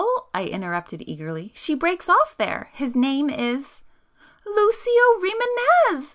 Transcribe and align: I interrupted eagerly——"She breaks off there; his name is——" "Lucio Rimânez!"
I 0.33 0.45
interrupted 0.47 1.03
eagerly——"She 1.05 1.75
breaks 1.75 2.09
off 2.09 2.35
there; 2.35 2.71
his 2.73 2.95
name 2.95 3.29
is——" 3.29 3.81
"Lucio 4.47 5.19
Rimânez!" 5.19 6.07